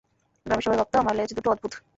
গ্রামের 0.45 0.63
সবাই 0.65 0.77
ভাবত 0.79 0.93
আমার 0.95 1.15
লেজ 1.17 1.29
দুটো 1.37 1.49
অদ্ভুত। 1.51 1.73